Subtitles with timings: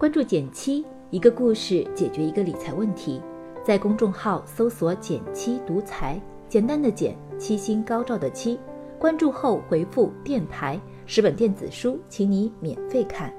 [0.00, 3.20] 关注减七，一个故事解决一个理财问题。
[3.62, 6.18] 在公众号搜索“减七独裁，
[6.48, 8.58] 简单的减，七星高照的七。
[8.98, 13.30] 关注后回复“电台”，十本电子书，请你免费看。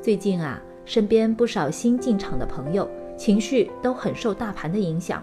[0.00, 5.22] 最近啊，身边不少新进场的朋友情绪都很受大盘的影响。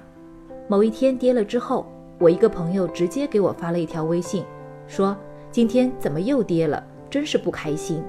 [0.68, 1.88] 某一天跌了之后，
[2.20, 4.46] 我一个朋友直接给我发了一条微信，
[4.88, 5.18] 说
[5.50, 6.86] ：“今天怎么又跌了？
[7.10, 8.00] 真是不开心。”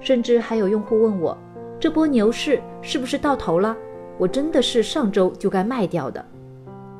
[0.00, 1.36] 甚至还有用户问我，
[1.78, 3.76] 这波牛市是不是到头了？
[4.18, 6.24] 我真的是上周就该卖掉的。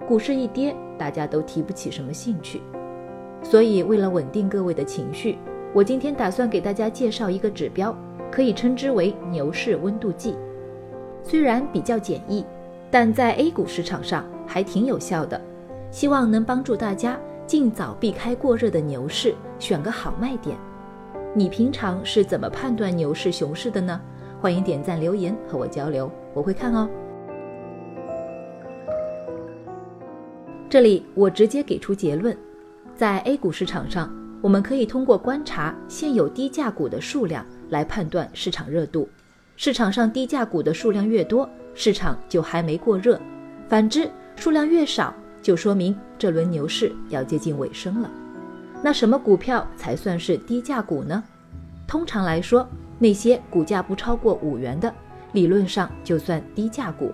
[0.06, 2.62] 股市一跌，大家都提不起什么兴趣。
[3.42, 5.38] 所以为了稳定各位的情绪，
[5.72, 7.96] 我今天打算给大家介绍一个指标，
[8.30, 10.34] 可以称之为牛市温度计。
[11.22, 12.44] 虽然比较简易，
[12.90, 15.40] 但在 A 股市场上还挺有效的。
[15.90, 20.56] 希望能帮助大家尽早避开过热的牛市，选个好卖点。
[21.32, 24.00] 你平常是怎么判断牛市、熊市的呢？
[24.40, 26.88] 欢迎点赞留言和我交流，我会看哦。
[30.68, 32.36] 这里我直接给出结论，
[32.96, 39.08] 在 A 股市场上，我们可以通过观察现有低价股的数量来判断市场热度。
[39.56, 43.16] 市场上低价股的数量越多，市场就还没过热；
[43.68, 48.10] 反之，数量越少，就说明这轮牛市要接近尾声了。
[48.82, 51.22] 那什么股票才算是低价股呢？
[51.86, 52.66] 通常来说，
[52.98, 54.92] 那些股价不超过五元的，
[55.32, 57.12] 理论上就算低价股。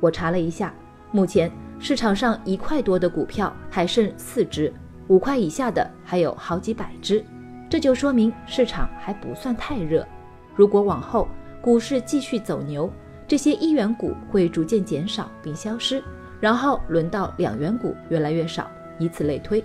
[0.00, 0.74] 我查了一下，
[1.10, 4.72] 目前市场上一块多的股票还剩四只，
[5.06, 7.24] 五块以下的还有好几百只，
[7.70, 10.06] 这就说明市场还不算太热。
[10.54, 11.26] 如果往后
[11.62, 12.92] 股市继续走牛，
[13.26, 16.02] 这些一元股会逐渐减少并消失，
[16.38, 19.64] 然后轮到两元股越来越少，以此类推。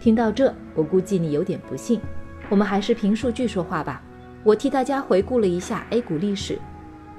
[0.00, 2.00] 听到这，我估计你有点不信，
[2.48, 4.02] 我们还是凭数据说话吧。
[4.42, 6.58] 我替大家回顾了一下 A 股历史，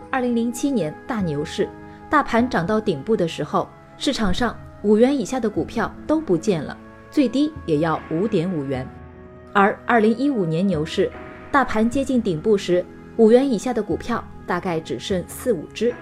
[0.09, 1.69] 二零零七年大牛市，
[2.09, 3.69] 大盘涨到顶部的时候，
[3.99, 6.75] 市场上五元以下的股票都不见了，
[7.11, 8.87] 最低也要五点五元。
[9.53, 11.11] 而二零一五年牛市，
[11.51, 12.83] 大盘接近顶部时，
[13.17, 15.93] 五元以下的股票大概只剩四五只。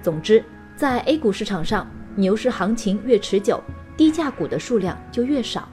[0.00, 0.44] 总之，
[0.76, 3.60] 在 A 股市场上，牛市行情越持久，
[3.96, 5.68] 低价股的数量就越少。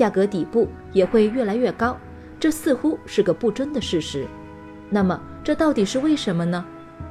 [0.00, 1.94] 价格底部也会越来越高，
[2.38, 4.26] 这似乎是个不争的事实。
[4.88, 6.64] 那么，这到底是为什么呢？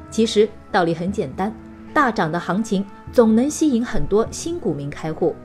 [0.10, 1.54] 其实道理很简单，
[1.94, 5.36] 大涨的行情总能吸引很多新股民开户，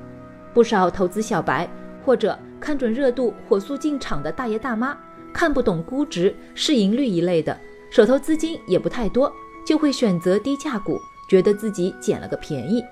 [0.55, 1.69] 不少投资小白
[2.03, 4.97] 或者看准热度火速进场的大爷大妈，
[5.31, 7.55] 看不懂估值、市盈率一类的，
[7.91, 9.31] 手头资金也不太多，
[9.66, 12.82] 就会选择低价股，觉得自己捡了个便宜。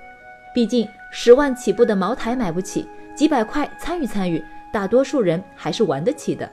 [0.55, 2.87] 毕竟十万起步的茅台买不起。
[3.15, 4.43] 几百块参与参与，
[4.73, 6.51] 大多数人还是玩得起的。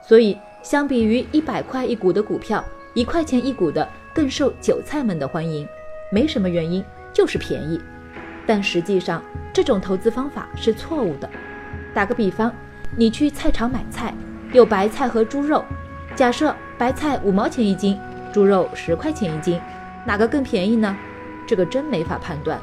[0.00, 2.64] 所以，相比于一百块一股的股票，
[2.94, 5.66] 一块钱一股的更受韭菜们的欢迎。
[6.10, 6.82] 没什么原因，
[7.12, 7.80] 就是便宜。
[8.46, 9.22] 但实际上，
[9.52, 11.28] 这种投资方法是错误的。
[11.92, 12.52] 打个比方，
[12.96, 14.14] 你去菜场买菜，
[14.52, 15.64] 有白菜和猪肉。
[16.14, 17.98] 假设白菜五毛钱一斤，
[18.32, 19.60] 猪肉十块钱一斤，
[20.06, 20.96] 哪个更便宜呢？
[21.46, 22.58] 这个真没法判断，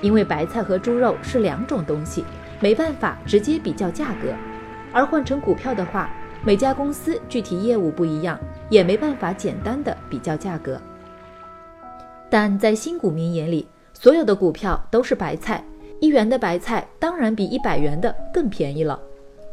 [0.00, 2.24] 因为白菜和猪肉是两种东西。
[2.60, 4.34] 没办法直接比较价格，
[4.92, 6.10] 而换成股票的话，
[6.44, 8.38] 每家公司具体业务不一样，
[8.68, 10.80] 也没办法简单的比较价格。
[12.28, 15.64] 但在新股民眼里，所有的股票都是白菜，
[16.00, 19.00] 一元的白菜当然比一百元的更便宜了。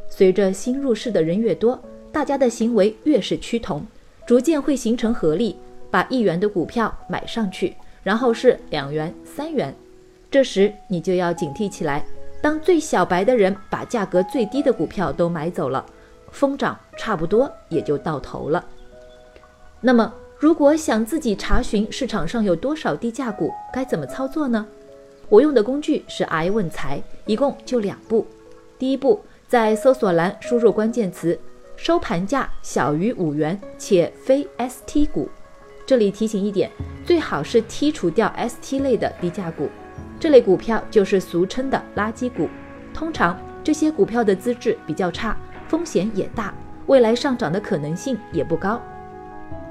[0.09, 1.81] 随着新入市的人越多，
[2.11, 3.85] 大家的行为越是趋同，
[4.25, 5.57] 逐渐会形成合力，
[5.89, 9.73] 把一元的股票买上去，然后是两元、三元，
[10.29, 12.05] 这时你就要警惕起来。
[12.47, 15.85] 当最小白的人把价格最低的股票都买走了，
[16.31, 18.63] 疯涨差不多也就到头了。
[19.81, 24.65] 那么，如果想自己查询市场上有多少低价股，该怎么操作呢？
[25.27, 28.25] 我用的工具是 i 问财，一共就两步。
[28.79, 31.37] 第一步，在搜索栏输入关键词
[31.75, 35.27] “收盘价小于五元且非 ST 股”。
[35.85, 36.71] 这里提醒一点，
[37.05, 39.67] 最好是剔除掉 ST 类的低价股。
[40.19, 42.49] 这类股票就是俗称的垃圾股，
[42.93, 46.53] 通常这些股票的资质比较差，风险也大，
[46.87, 48.81] 未来上涨的可能性也不高。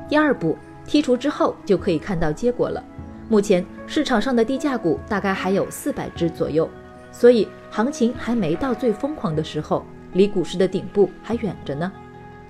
[0.09, 0.57] 第二步，
[0.87, 2.83] 剔除之后就可以看到结果了。
[3.29, 6.71] 目前市场上的低价股大概还有四百只左右，
[7.11, 11.91] 所以行情还没到最疯狂的时候，离股市的顶部还远着呢。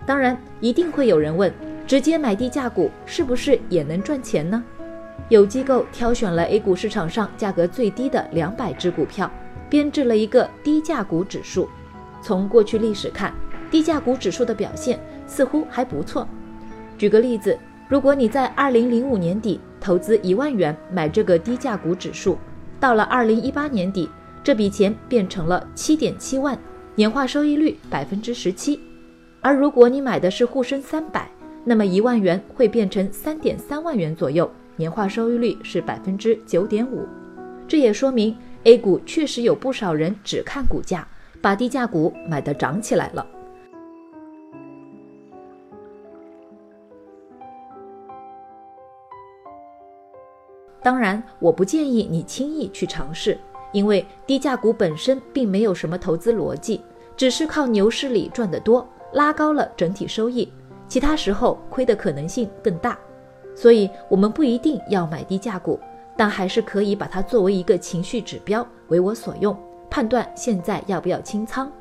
[0.05, 1.51] 当然，一定会有人问，
[1.87, 4.63] 直接买低价股是不是也能赚钱呢？
[5.29, 9.31] 有机构挑选了 A 股市场上价格最低的两百只股票，
[9.69, 11.69] 编制了一个低价股指数。
[12.23, 13.35] 从过去历史看，
[13.71, 16.27] 低价股指数的表现似乎还不错。
[16.97, 17.59] 举个例子，
[17.89, 22.39] 如果你在二零零五年底投资一万元买这个低价股指数，
[22.79, 24.09] 到了二零一八年底，
[24.43, 26.59] 这笔钱变成了七点七万，
[26.95, 28.81] 年化收益率百分之十七。
[29.41, 31.29] 而如果你买的是沪深三百，
[31.65, 37.07] 那么一万元会变成三点三万元左右，年化收益率是百分之九点五。
[37.67, 41.07] 这也说明 A 股确实有不少人只看股价，
[41.41, 43.27] 把低价股买的涨起来了。
[50.83, 53.37] 当然，我不建议你轻易去尝试，
[53.73, 56.81] 因为低价股本身并没有什么投资逻辑，
[57.17, 60.49] 只是靠牛市里赚得多，拉高了整体收益，
[60.87, 62.97] 其他时候亏的可能性更大。
[63.57, 65.81] 所以，我们不一定要买低价股，
[66.15, 69.57] 但还是可以把它作为一个情绪指标，为我所用，
[69.91, 71.73] 判断现在要不要清仓。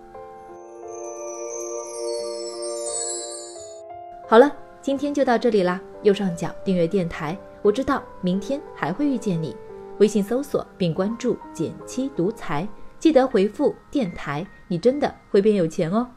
[4.28, 4.52] 好了，
[4.82, 7.38] 今天就到这里啦，右上角订阅电台。
[7.62, 9.56] 我知道明天还会遇见你，
[10.00, 12.68] 微信搜索并关注“减七独裁，
[13.00, 16.08] 记得回复“电台”，你真的会变有钱哦。